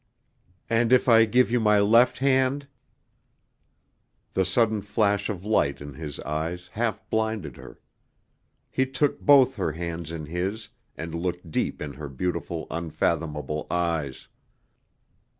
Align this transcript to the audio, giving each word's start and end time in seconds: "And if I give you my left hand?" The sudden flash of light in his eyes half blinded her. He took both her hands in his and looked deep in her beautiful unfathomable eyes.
"And 0.67 0.91
if 0.91 1.07
I 1.07 1.25
give 1.25 1.51
you 1.51 1.59
my 1.59 1.77
left 1.77 2.17
hand?" 2.17 2.67
The 4.33 4.43
sudden 4.43 4.81
flash 4.81 5.29
of 5.29 5.45
light 5.45 5.79
in 5.79 5.93
his 5.93 6.19
eyes 6.21 6.71
half 6.73 7.07
blinded 7.11 7.55
her. 7.57 7.79
He 8.71 8.87
took 8.87 9.19
both 9.21 9.57
her 9.57 9.73
hands 9.73 10.11
in 10.11 10.25
his 10.25 10.69
and 10.97 11.13
looked 11.13 11.51
deep 11.51 11.83
in 11.83 11.93
her 11.93 12.09
beautiful 12.09 12.65
unfathomable 12.71 13.67
eyes. 13.69 14.27